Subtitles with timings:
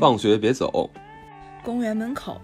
[0.00, 0.90] 放学别走，
[1.62, 2.40] 公园门口。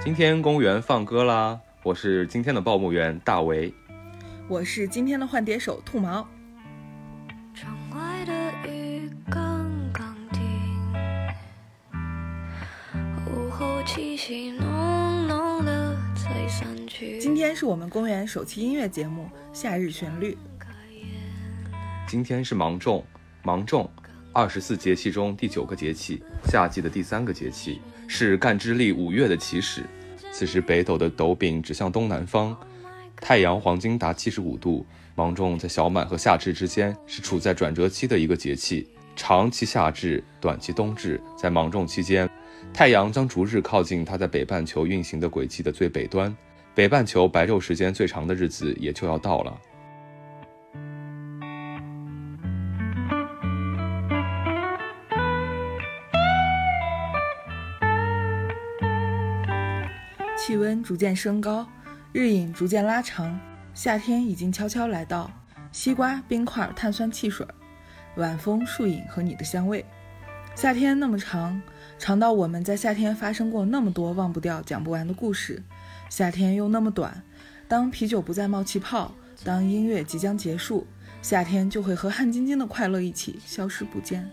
[0.00, 1.58] 今天公园放歌啦！
[1.82, 3.74] 我是今天的报幕员大为，
[4.46, 6.24] 我是今天的换碟手兔毛。
[7.52, 10.40] 窗外的雨刚刚停，
[13.26, 17.18] 午后气息浓浓的才散去。
[17.18, 20.34] 今天是我们公园首期音乐节目《夏日旋律》。
[22.06, 23.04] 今天是芒种，
[23.42, 23.90] 芒种，
[24.34, 29.84] 二十四节气中第九个节气，夏季的第三个节气，是干支历五月的起始。
[30.32, 32.54] 此时北斗的斗柄指向东南方，
[33.14, 34.84] 太阳黄金达七十五度。
[35.14, 41.20] 芒种在小满和夏至之间，是处在转折期的一个节气，长期夏至，短期冬至。
[41.38, 42.28] 在芒种期间，
[42.72, 46.36] 太阳将逐日靠近它在北半球运行的轨迹的最北端，
[46.74, 49.56] 北半球白昼时间最长的日子也就要到了。
[60.84, 61.66] 逐渐升高，
[62.12, 63.40] 日影逐渐拉长，
[63.72, 65.30] 夏天已经悄悄来到。
[65.72, 67.44] 西瓜、冰块、碳酸汽水，
[68.16, 69.84] 晚风、树影和你的香味。
[70.54, 71.60] 夏天那么长，
[71.98, 75.60] 长到我们在夏天发生过那么多忘不掉、讲不完的故事。
[76.08, 77.22] 夏天又那么短，
[77.66, 79.12] 当啤酒不再冒气泡，
[79.42, 80.86] 当音乐即将结束，
[81.22, 84.30] 夏天就会和汗津津的快乐一起消失不见。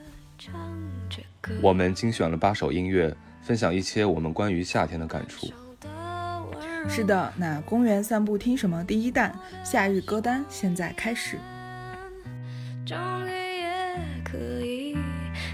[1.64, 5.52] 我们精选了八首音乐，分享一些我们关于夏天的感触。
[6.90, 8.84] 是的，那公园散步听什么？
[8.84, 11.38] 第一弹夏日歌单现在开始。
[12.86, 14.98] 终于也可以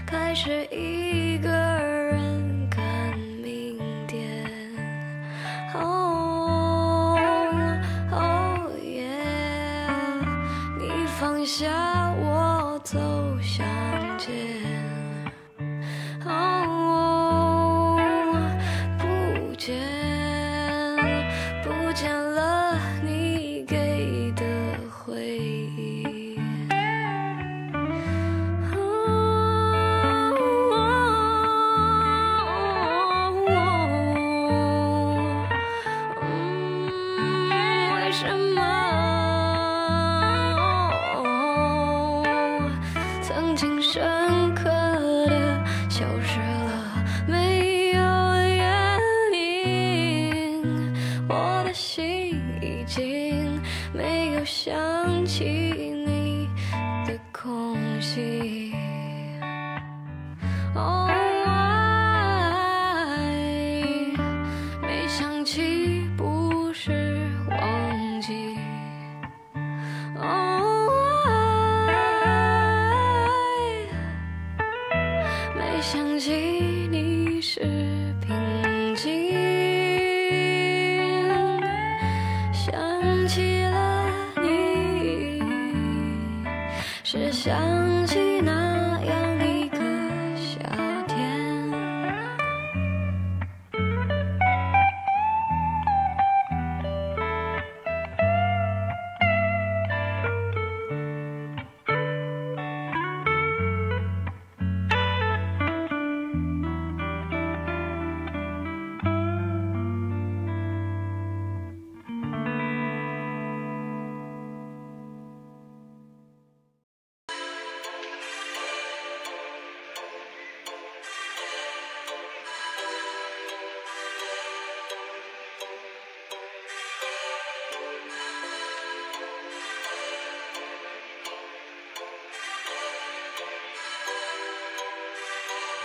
[0.06, 4.44] 开始一个人看明天。
[5.74, 7.16] 哦
[8.10, 9.08] 哦耶！
[10.78, 11.68] 你放下
[51.68, 53.60] 的心已经
[53.92, 55.97] 没有想起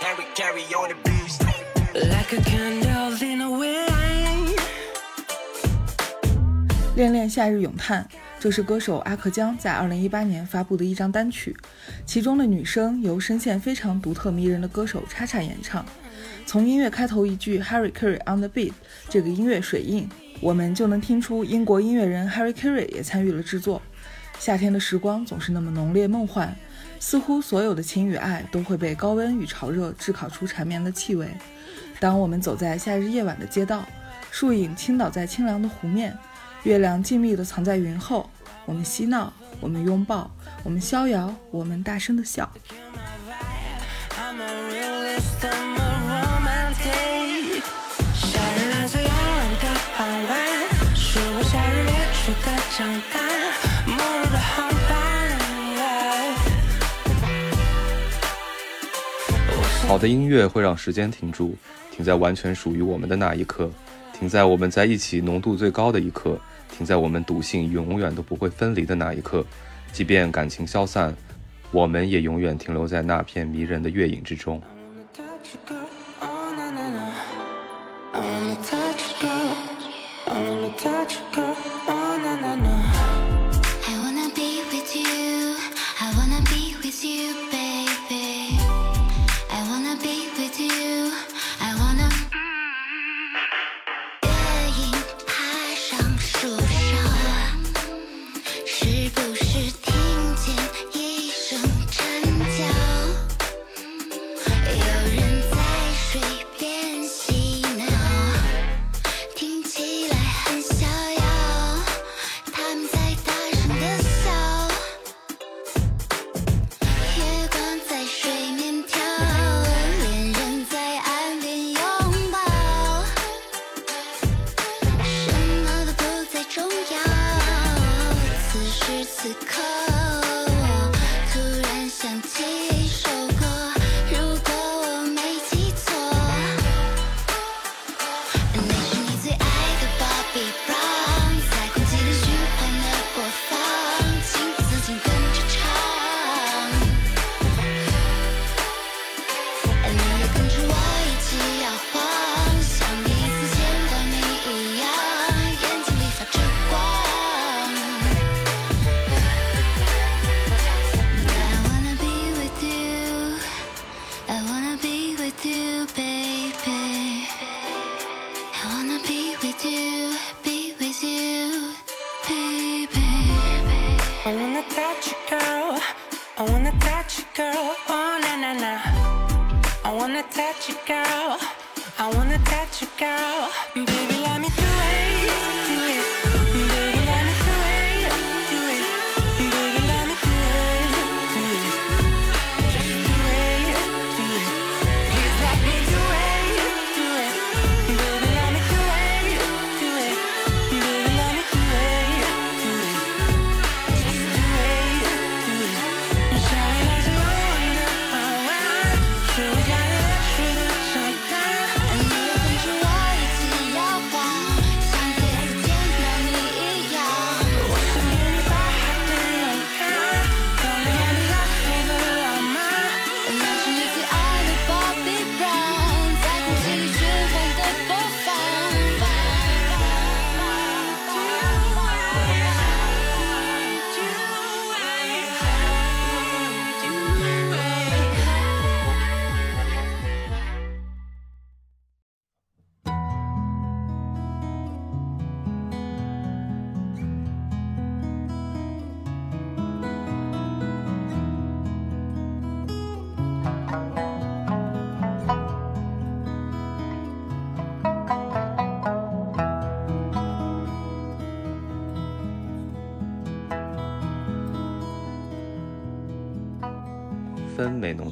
[0.04, 1.42] Harry carry on the beast.
[1.94, 4.54] Like a candle in a wind.
[6.94, 8.06] 恋恋夏日咏叹，
[8.38, 11.56] 这是歌手阿克江在2018年发布的一张单曲，
[12.04, 15.82] 其中的女声由声线非常独特迷人的歌手叉叉演唱。
[16.44, 18.74] 从音乐开头一句 Harry Carey on the beat
[19.08, 20.06] 这个音乐水印，
[20.42, 23.80] 我们就能听出英国音乐人 Harry Carey 也参与了制作。
[24.38, 26.54] 夏天的时光总是那么浓烈梦幻，
[27.06, 31.28] 似乎所有的情与爱都会被高温与潮热炙烤出缠绵的气味。
[32.00, 33.84] 当我们走在夏日夜晚的街道，
[34.30, 36.16] 树影倾倒在清凉的湖面，
[36.62, 38.30] 月亮静谧地藏在云后，
[38.64, 39.30] 我们嬉闹，
[39.60, 40.30] 我们拥抱，
[40.62, 42.50] 我们逍遥，我们大声地笑。
[44.16, 44.40] I'm
[53.20, 53.23] a
[59.94, 61.54] 好的音乐会让时间停住，
[61.92, 63.70] 停在完全属于我们的那一刻，
[64.12, 66.36] 停在我们在一起浓度最高的一刻，
[66.68, 69.46] 停在我们笃信永远都不会分离的那一刻。
[69.92, 71.14] 即便感情消散，
[71.70, 74.60] 我们也永远停留在那片迷人的月影之中。
[80.76, 81.53] touch you, girl.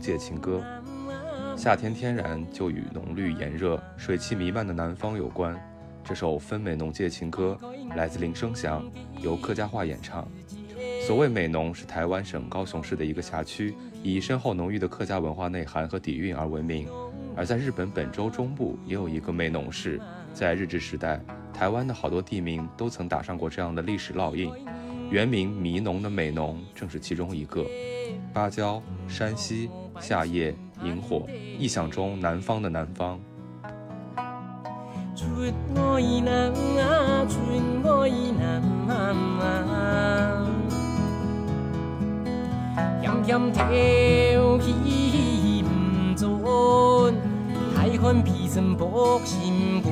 [0.03, 0.61] 界情歌。
[1.57, 5.57] 夏天天然就与浓绿炎热、水汽弥漫的南方有关。
[6.03, 7.57] 这首《分美浓界情歌》
[7.97, 8.85] 来自林生祥，
[9.21, 10.27] 由客家话演唱。
[11.07, 16.89] 所谓美浓，是台湾省高雄市的一个辖区，以深厚浓郁的客家文化内涵和底蕴而闻名。
[17.37, 20.01] 而在日本本州中部也有一个美浓市，
[20.35, 21.21] 在日治时代，
[21.55, 24.53] 台湾的好多地名都曾打上过这样的历史烙印。
[25.11, 27.65] 原名弥农的美浓正是其中一个。
[28.33, 31.27] 芭蕉、山西、夏夜、萤火，
[31.59, 33.21] 意象中南方的南方。
[35.15, 35.27] 出
[35.75, 37.39] 我意南啊，出
[37.85, 40.47] 我意南啊，
[43.03, 43.63] 咸咸跳
[44.59, 47.15] 起唔准，
[47.77, 49.91] 太寒皮身薄心骨。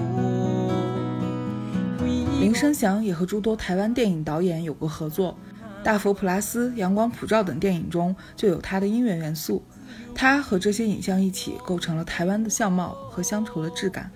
[2.41, 5.37] 林生祥也和诸多台湾电影导演有过合作，
[5.85, 9.63] 《大佛普拉斯》《阳光普照》等电影中就有他的音乐元素。
[10.15, 14.11] 它和这些影像一起，构成了台湾的相貌和乡愁的质感。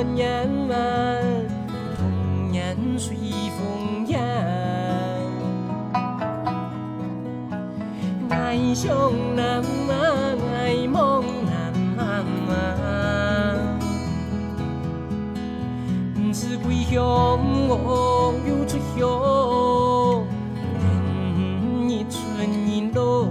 [0.00, 1.20] 转眼慢，
[1.94, 3.14] 童年随
[3.58, 4.18] 风扬。
[8.30, 9.62] 爱上南啊，
[10.54, 11.54] 爱梦南
[11.98, 13.54] 啊，
[16.14, 16.98] 不是归乡
[17.68, 19.06] 我又出乡，
[20.80, 23.28] 人一春一老，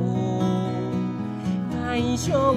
[1.83, 2.53] 爱上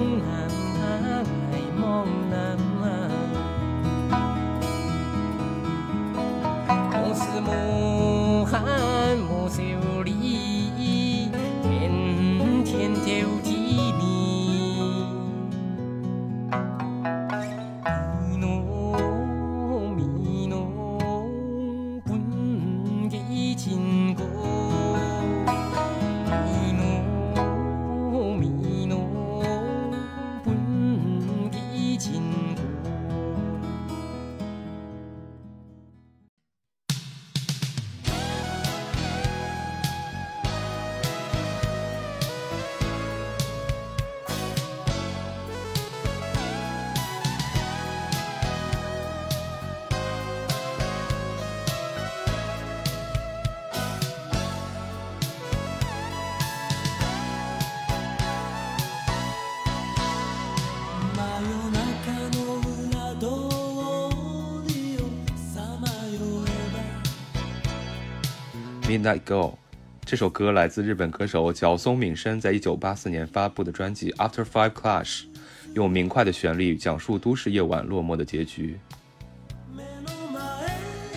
[68.93, 69.55] Midnight Girl。
[70.05, 75.21] 这首歌来自日本歌手角松敏生在一九八四年发布的专辑《After Five Clash》，
[75.73, 78.77] 用明快的旋律讲述都市夜晚落寞的结局。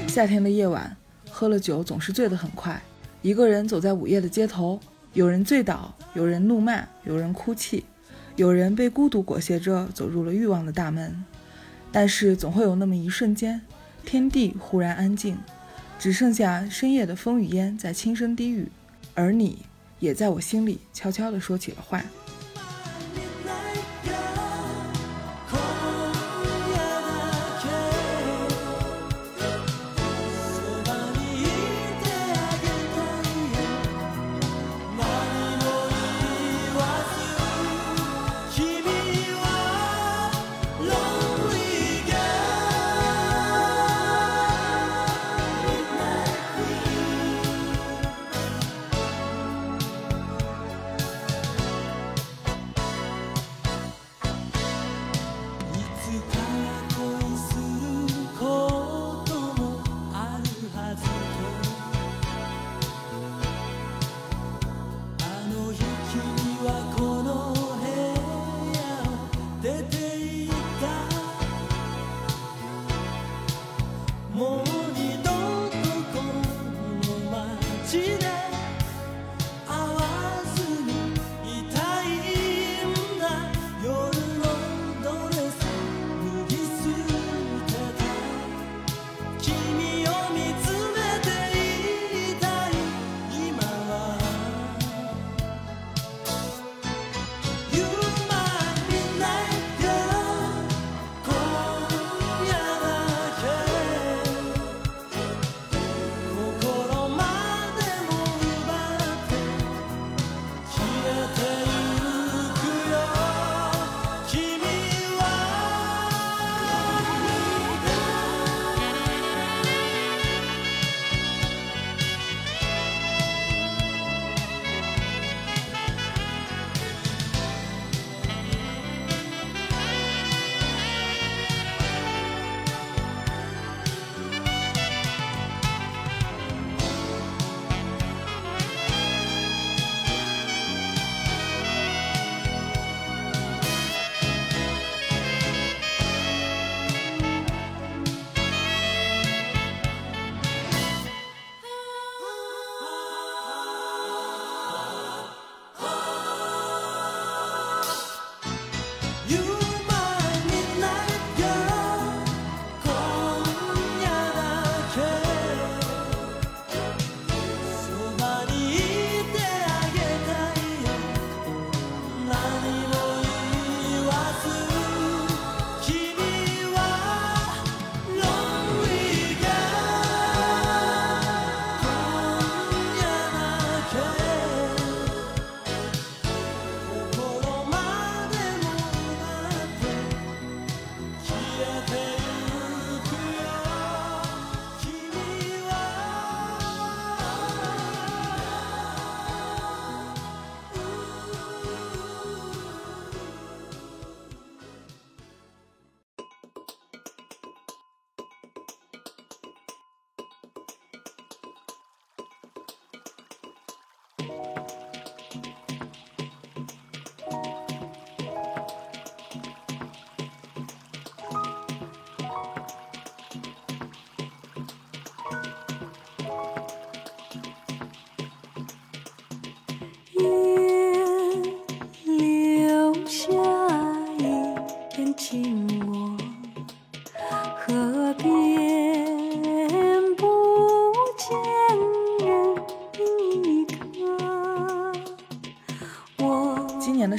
[0.08, 0.96] 夏天的夜晚，
[1.28, 2.80] 喝了酒总是醉得很快。
[3.20, 4.80] 一个人走在午夜的街头，
[5.12, 7.84] 有人醉倒，有人怒骂，有人哭泣，
[8.36, 11.22] 有人被孤独裹挟着走入了欲望的大门。
[11.92, 13.60] 但是总会有那么一瞬间，
[14.06, 15.36] 天地忽然安静，
[15.98, 18.68] 只剩下深夜的风雨烟在轻声低语，
[19.14, 19.58] 而你
[19.98, 22.04] 也在我心里悄悄地说起了话。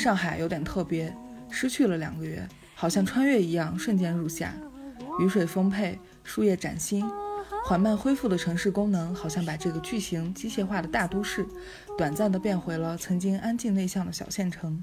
[0.08, 1.14] 上海有点特别，
[1.50, 4.54] 失去了两个月，好像穿越一样，瞬间入夏，
[5.20, 7.06] 雨水丰沛，树叶崭新，
[7.66, 11.46] 缓慢恢复的城市功能，好像把这个巨型机械化的大都市，
[11.98, 14.82] 短暂的变回了曾经安静内向的小县城。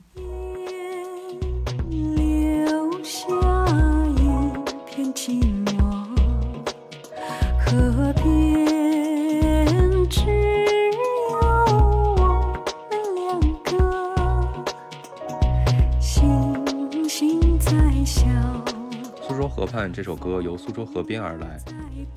[20.05, 21.59] 这首歌由苏州河边而来，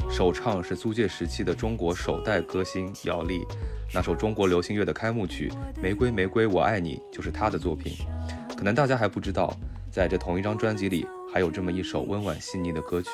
[0.10, 3.46] 首唱是租界时期的中国首代歌星姚丽，
[3.94, 5.50] 那首中国流行乐的开幕曲
[5.82, 7.96] 《玫瑰玫瑰我爱你》就是她的作品。
[8.58, 9.56] 可能大家还不知道，
[9.90, 13.10] 在这同一张专辑里还有这么一首温婉细腻的歌曲。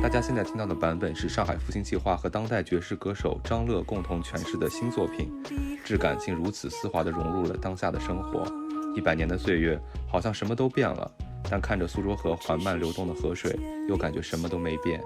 [0.00, 5.28] 大家现在听到的版本是上海复兴计划和当代爵士歌手张乐共同诠释的新作品，
[5.84, 8.44] 质感竟如此丝滑地融入了当下的生活。
[8.94, 9.76] 一百年的岁月，
[10.08, 11.10] 好像什么都变了，
[11.50, 15.04] 但看着苏州河缓慢流动的河水，又感觉什么都没变。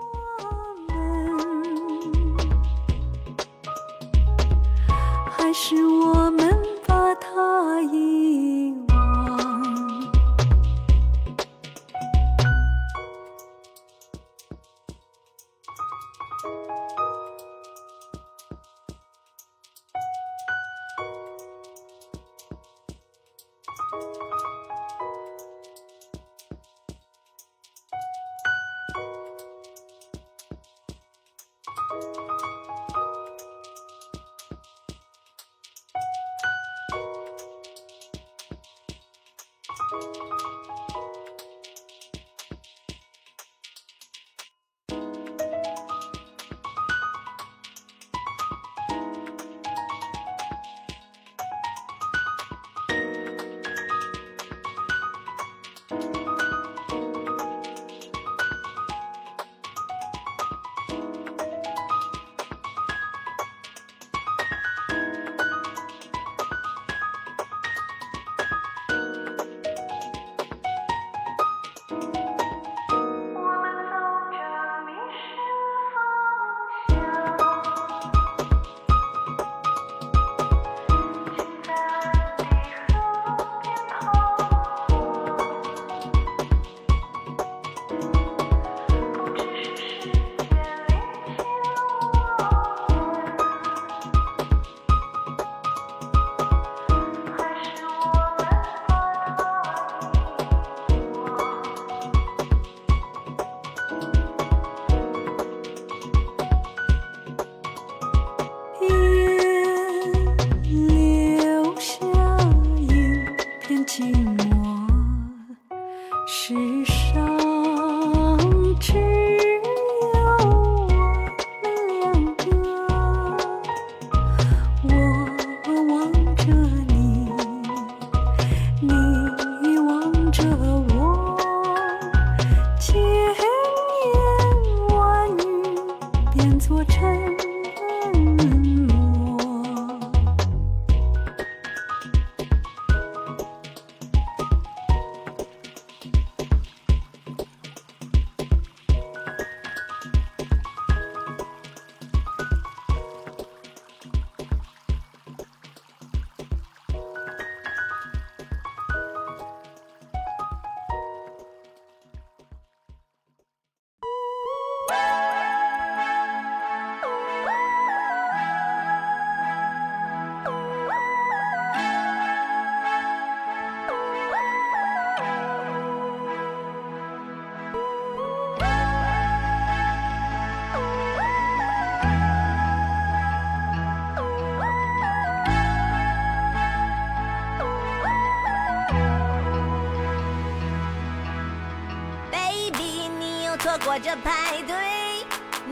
[194.03, 194.77] 这派对，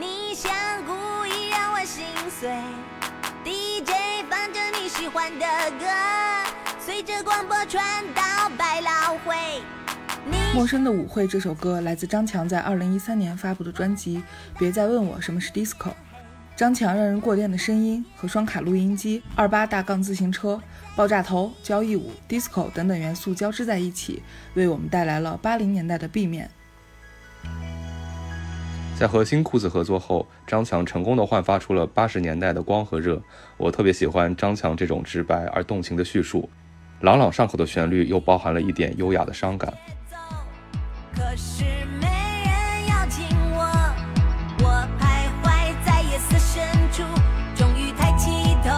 [0.01, 0.51] 你像
[0.87, 2.51] 故意让我心碎。
[3.45, 5.47] DJ 放着你喜欢的
[5.79, 5.85] 歌，
[6.81, 9.35] 随着广播传到百老汇。
[10.55, 14.19] 《陌生的舞会》这首歌来自张强在2013年发布的专辑
[14.59, 15.91] 《别再问我什么是 disco》。
[16.57, 20.59] 张强让人过电的声音和双卡录音机、二八大杠自行车、
[20.97, 24.23] 爆炸头、交谊舞、disco 等等元素交织在一起，
[24.55, 26.51] 为我们带来了80年代的 B 面。
[29.05, 33.21] 在和新裤子合作后，张强成功的焕发出了八十年代的光和热。
[33.59, 36.49] 我特别喜欢张强这种直白而动情的叙述。
[37.01, 39.71] 朗朗上口的旋律又包含了一点优雅的伤感。
[41.15, 41.65] 可是
[42.01, 42.07] 没
[42.87, 42.97] 人
[43.53, 43.61] 我，
[44.61, 47.03] 我徘徊在夜色深处，
[47.55, 48.71] 终于抬起头。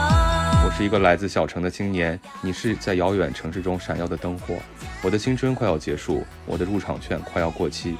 [0.67, 4.57] 我是一个来自小城的青年，你是在遥远城市中闪耀的灯火。
[5.05, 7.97] 我的青春快要结束，我的入场券快要过期。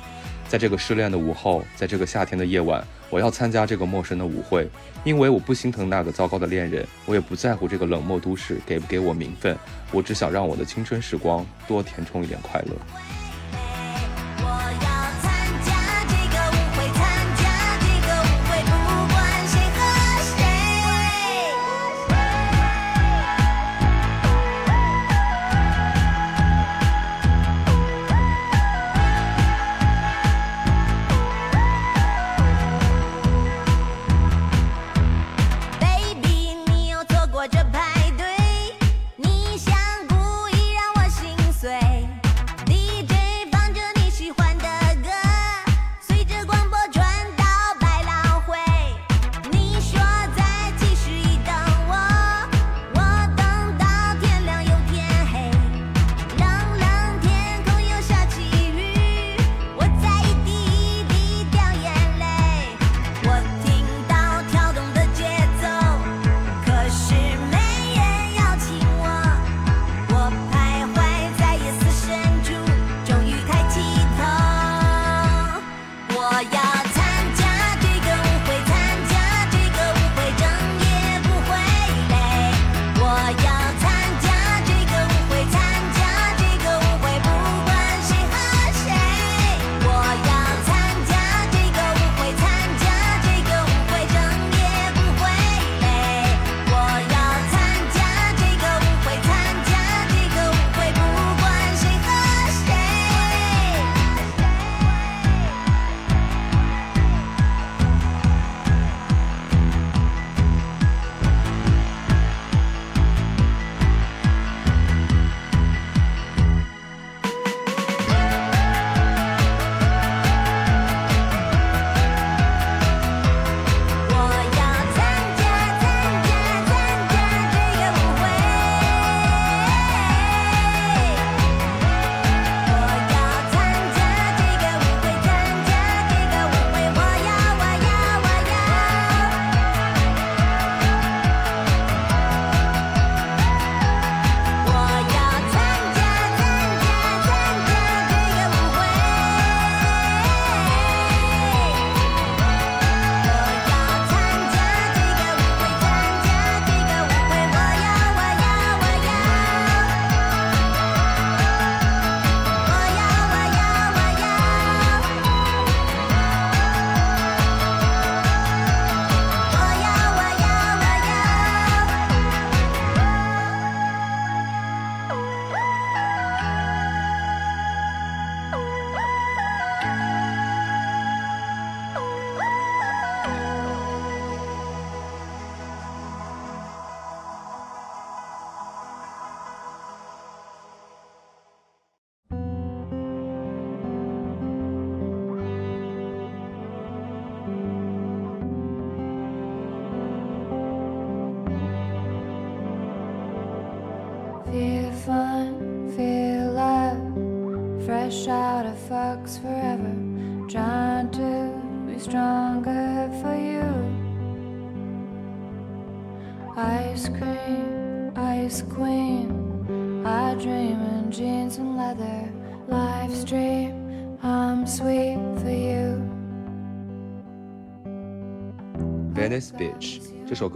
[0.49, 4.69] 在这个失恋的午后，在这个夏天的夜晚，我要参加这个陌生的舞会，
[5.05, 9.57] 因为我不心疼那个糟糕的恋人，我也不在乎这个冷漠都市给不给我名分，
[9.91, 12.77] 我只想让我的青春时光多填充一点快乐。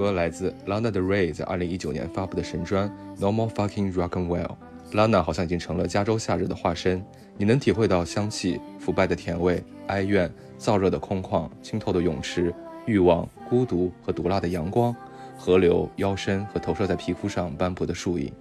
[0.01, 4.57] 歌来自 Lana Del Rey 在2019年发布的神专 No More Fucking Rock and Well。
[4.93, 7.05] Lana 好像已经成了加州夏日的化身，
[7.37, 12.51] 你能体会到香气、腐败的甜味、哀怨、燥热的空旷、清透的泳池、
[12.87, 14.97] 欲望、孤独和毒辣的阳光、
[15.37, 18.33] 河流、腰身和投射在皮肤上斑驳的树影，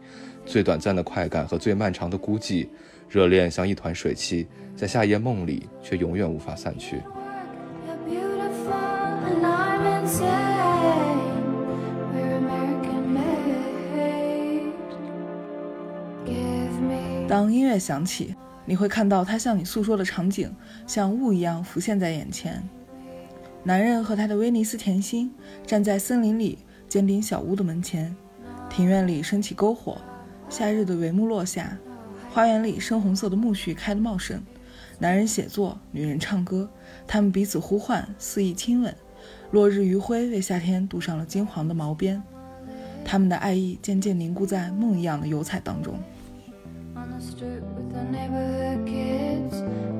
[0.45, 2.69] 最短暂的快感和最漫长的孤寂，
[3.10, 7.02] 热恋像一团水汽，在夏夜梦里却永远无法散去。
[17.39, 20.54] 当音乐响起，你会看到他向你诉说的场景
[20.86, 22.62] 像雾一样浮现在眼前。
[23.63, 25.34] 男人和他的威尼斯甜心
[25.65, 26.58] 站在森林里
[26.89, 28.13] 尖顶小屋的门前，
[28.69, 30.02] 庭院里升起篝火，
[30.49, 31.78] 夏日的帷幕落下，
[32.30, 34.43] 花园里深红色的苜蓿开得茂盛。
[34.97, 36.69] 男人写作，女人唱歌，
[37.08, 38.93] 他们彼此呼唤，肆意亲吻。
[39.52, 42.21] 落日余晖为夏天镀上了金黄的毛边，
[43.06, 45.97] 他们的爱意渐渐凝固在梦一样的油彩当中。
[47.20, 49.56] With the neighborhood kids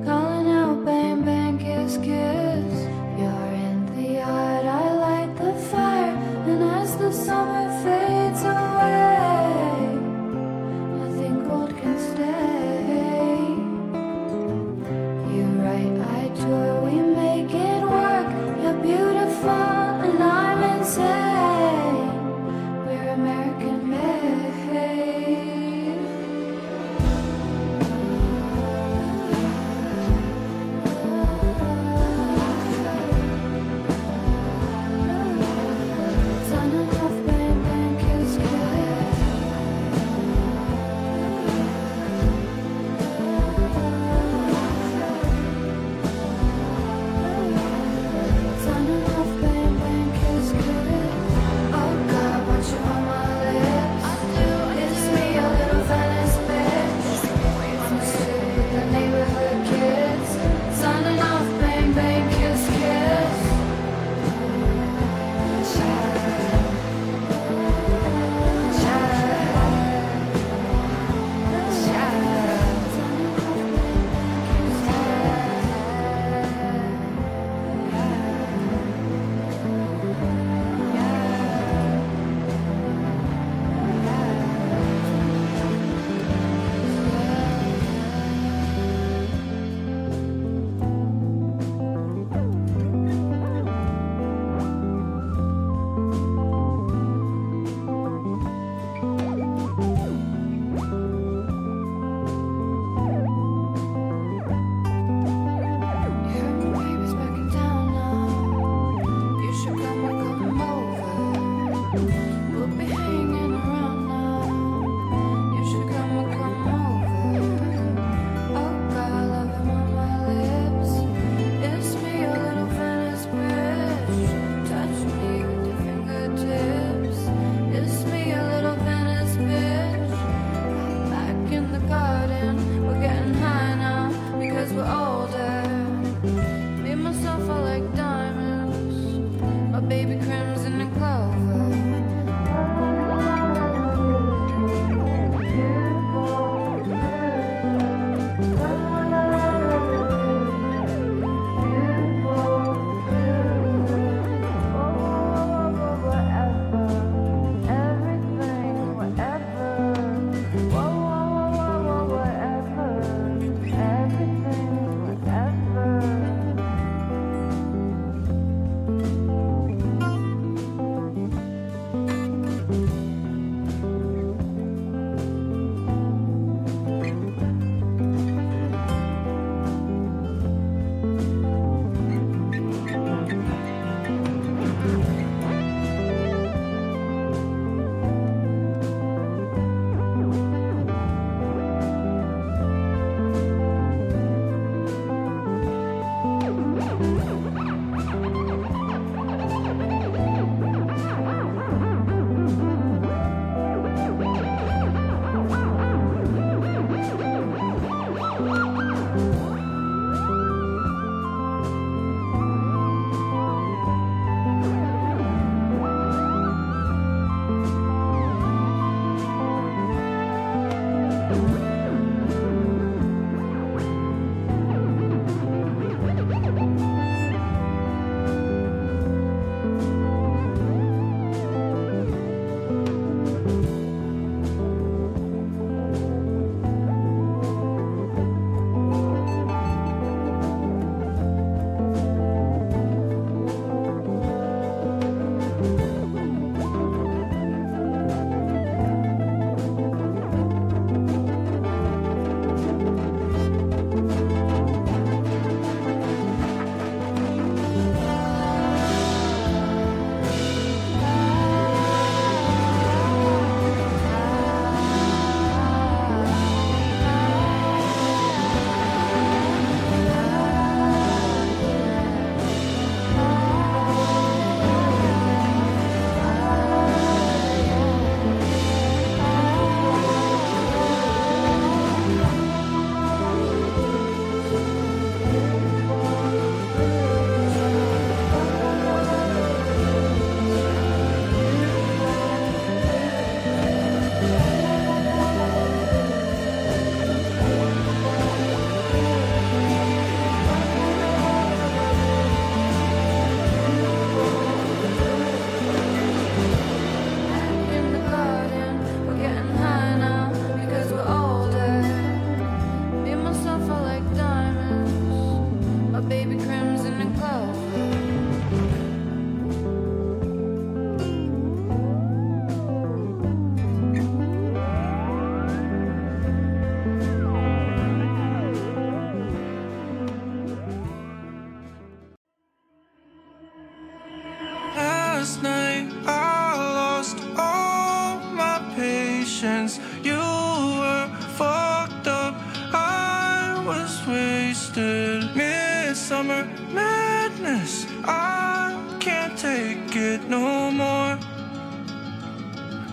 [0.06, 2.74] calling out bang bang kiss kiss.
[3.18, 6.16] You're in the yard i light the fire
[6.48, 8.19] and as the summer fades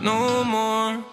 [0.02, 1.04] no more。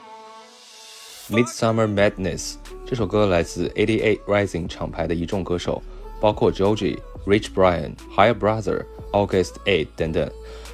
[1.31, 2.55] Midsummer Madness
[2.87, 5.83] 这首歌来自88 Rising 厂牌的一众歌手，
[6.21, 10.31] 包括 Joji、Rich Brian、Higher Brother、August A 等等。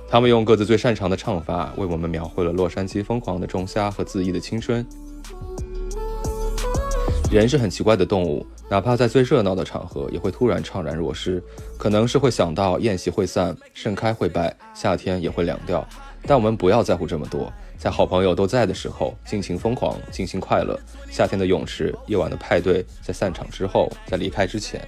[0.08, 4.84] 他们用各自最擅长的唱法，为我们描绘了洛杉矶疯狂的仲夏和恣意的青春。
[7.30, 11.40] 人是很奇怪的动物，哪怕在最热闹的场合，也会突然怅然若失。
[11.78, 15.86] 可能是会想到宴席会散，盛开会败，夏天也会凉掉。
[16.26, 20.78] 但我们不要在乎这么多，在好朋友都在的时候，尽情疯狂，尽情快乐。
[21.10, 24.86] 夏天的泳池，夜晚的派对，在散场之后，在离开之前。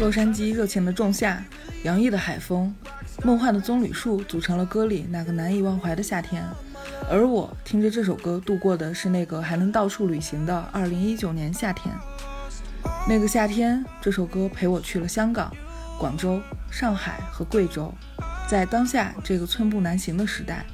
[0.00, 1.42] 洛杉矶热情的仲夏，
[1.84, 2.74] 洋溢的海风，
[3.22, 6.44] 梦幻的棕榈树，组成了歌里那个难以忘怀的夏天。
[7.08, 11.94] 而我听着这首歌度过的是那个还能到处旅行的2019年夏天。
[13.08, 15.54] 那个夏天，这首歌陪我去了香港、
[15.98, 16.40] 广州、
[16.70, 17.92] 上海和贵州。
[18.48, 20.66] 在当下这个寸步难行的时代，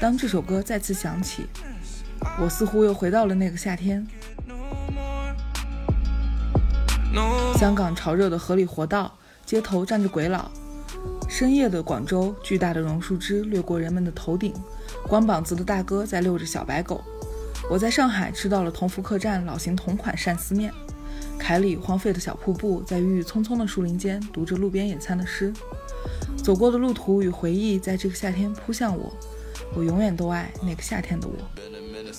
[0.00, 1.46] 当这首歌再次响起，
[2.40, 4.04] 我似乎又回到了那个夏天。
[7.58, 10.50] 香港潮热的河里活道，街头站着鬼佬；
[11.28, 14.52] 深夜的广州，巨大的榕树枝掠过人们的头顶，
[15.08, 17.02] 光膀子的大哥在遛着小白狗。
[17.70, 20.72] 我在上海吃到了同福客栈老型同款鳝丝面，
[21.38, 25.52] 凯里荒废的小瀑布在郁郁葱葱的树林间读着路边野餐的诗。
[26.42, 29.10] 走过的路途与回忆在这个夏天扑向我，
[29.74, 31.34] 我永远都爱那个夏天的我。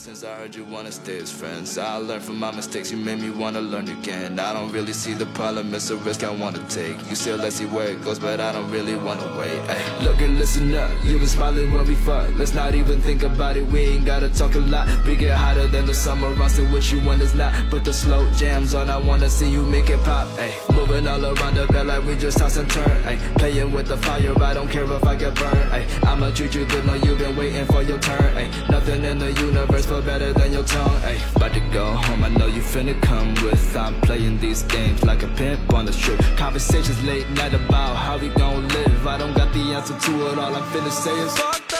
[0.05, 1.79] Since I heard you wanna stay as friends.
[1.79, 4.39] I learned from my mistakes, you made me wanna learn again.
[4.39, 6.95] I don't really see the problem, it's a risk I wanna take.
[7.09, 9.59] You still let's see where it goes, but I don't really wanna wait.
[9.67, 9.81] Ay.
[10.03, 12.29] Look and listen up, you been smiling when we fuck.
[12.37, 14.87] Let's not even think about it, we ain't gotta talk a lot.
[15.07, 17.51] We get hotter than the summer, I still wish you one is not.
[17.71, 20.27] Put the slow jams on, I wanna see you make it pop.
[20.37, 20.53] Ay.
[20.71, 22.95] Moving all around the bed like we just toss and turn.
[23.07, 23.17] Ay.
[23.39, 25.73] Playing with the fire, I don't care if I get burned.
[25.73, 25.87] Ay.
[26.03, 28.37] I'ma treat you good, know you've been waiting for your turn.
[28.37, 28.51] Ay.
[28.69, 30.95] Nothing in the universe feel better than your tongue.
[31.03, 31.17] Ay.
[31.35, 33.75] About to go home, I know you finna come with.
[33.75, 36.19] I'm playing these games like a pimp on the strip.
[36.37, 39.07] Conversations late night about how we gon' live.
[39.07, 41.74] I don't got the answer to it, all I'm finna say is fuck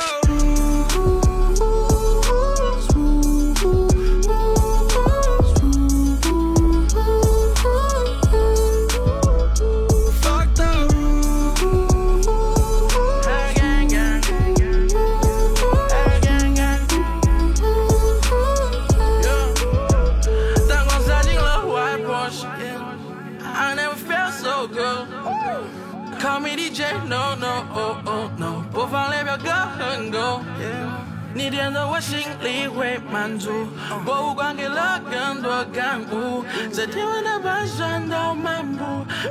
[31.95, 33.49] 我心里会满足，
[34.03, 38.83] 博物馆给了更多感悟，在天文的半山道漫步，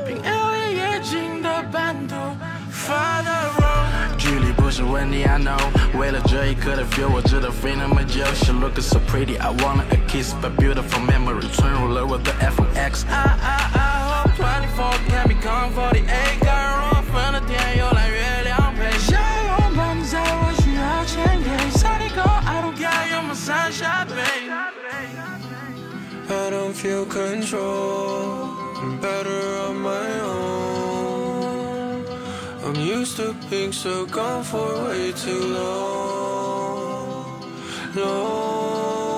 [0.07, 2.15] 凭 L A 夜景的版图。
[2.73, 5.61] Father Road，距离不是问题，I know。
[5.93, 8.25] 为了这一刻的 feel，我值得飞那么久。
[8.35, 13.05] She looking so pretty，I wanna a kiss，but beautiful memory 存入了我的 FX。
[13.11, 16.03] I I I hope twenty four can become forty
[26.85, 28.45] feel control.
[28.76, 32.05] I'm better on my own.
[32.62, 37.41] I'm used to being so gone for way too long.
[37.95, 39.14] Long,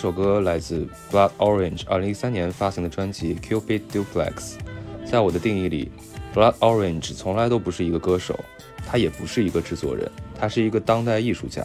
[0.00, 4.54] 首歌来自 Blood Orange 二零一三年发行的专辑 Cupid Duplex。
[5.04, 5.92] 在我的定义里
[6.34, 8.40] ，Blood Orange 从来都不是一个歌手，
[8.86, 11.60] 他也不是一个制作人，他是一个当代艺术家。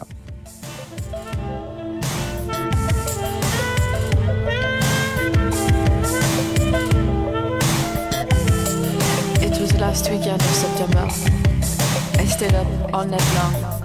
[9.40, 11.08] It was last weekend of September.
[12.18, 13.75] I stayed up all night long,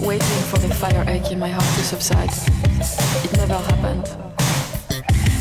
[0.00, 2.30] waiting for the fire ache in my heart to subside.
[3.24, 4.06] It never happened.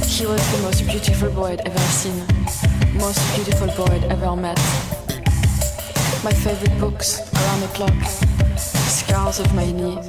[0.06, 2.24] He was the most beautiful boy I'd ever seen,
[2.98, 4.58] most beautiful boy I'd ever met.
[6.24, 7.94] My favorite books, around the clock,
[8.58, 10.00] scars of my knee.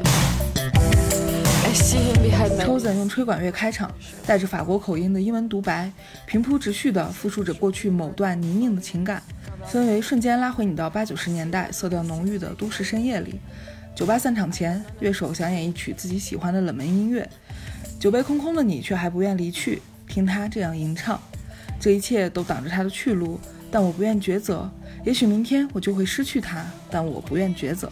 [1.64, 3.90] I see him behind my Chosen 用吹管乐开场，
[4.26, 5.92] 带着法国口音的英文独白，
[6.24, 9.22] 平铺直叙地复述着过去某段泥泞的情感，
[9.70, 13.38] 氛围瞬间拉回你到八九十年代色调浓郁的都市深夜里。
[13.98, 17.28] 酒吧散场前，乐手想演一曲自己喜欢的冷门音乐，
[17.98, 21.20] 酒杯空空的你却还不愿离去，听他这样吟唱。
[21.80, 23.40] 这一切都挡着他的去路，
[23.72, 24.70] 但我不愿抉择。
[25.04, 27.90] 也许明天我就会失去他，但我不愿抉择。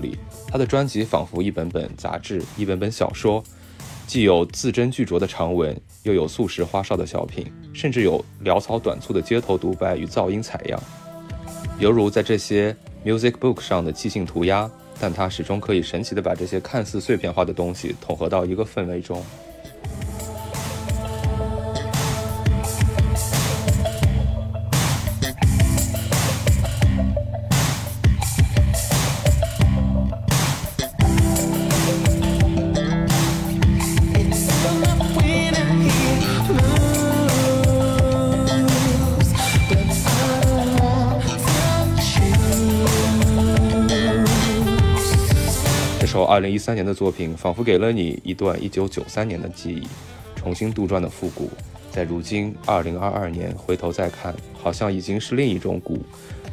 [0.00, 3.42] 里，他的专辑仿佛一本本杂志，一本本小说，
[4.06, 10.82] 既有字斟句酌的长文，又有素食花哨的小品，甚至有潦草短促的街头独白与噪音采样，
[11.78, 12.74] 犹如在这些
[13.04, 19.24] music book 上的即兴涂鸦，但他始终可以神奇的把这些看似碎片化的东西统合到一个氛围中。
[46.10, 49.86] 首2013年的作品，仿佛给了你一段1993年的记忆，
[50.34, 51.48] 重新杜撰的复古，
[51.92, 56.02] 在如今2022年回头再看，好像已经是另一种古，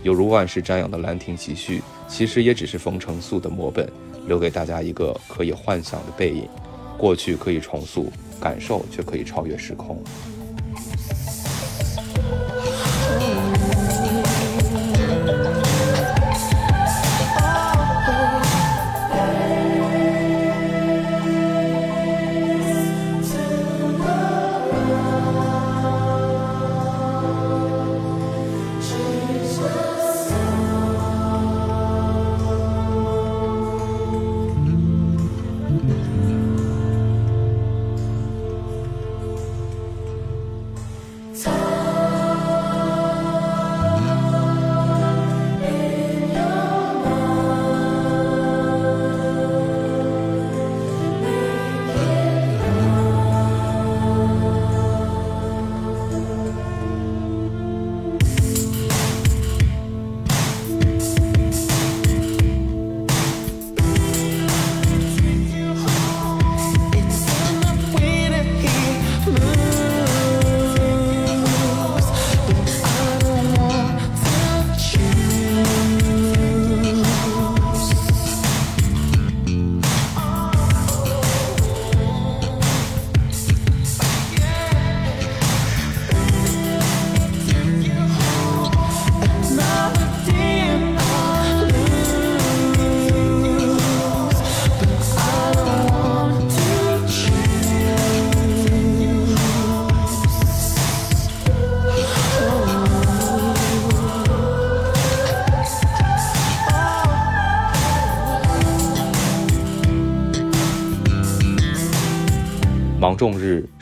[0.03, 3.91] 犹如万世瞻仰的《兰亭集序》，其实也只是冯承素的摹本，
[4.27, 6.47] 留给大家一个可以幻想的背影。
[6.95, 9.99] 过去可以重塑，感受却可以超越时空。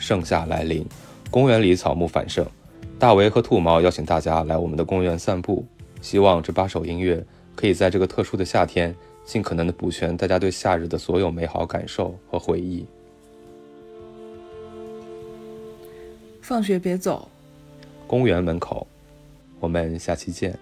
[0.06, 0.86] 盛夏来临，
[1.32, 2.46] 公园里草木繁盛。
[2.96, 5.66] 大为和兔毛邀请大家来我们的公园散步，
[6.00, 7.20] 希望这八首音乐
[7.56, 8.94] 可以在这个特殊的夏天，
[9.24, 12.86] 尽可能的补全大家对夏日的所有美好感受和回忆。
[16.40, 17.28] 放学别走，
[18.06, 18.86] 公园门口，
[19.58, 20.56] 我们下期见。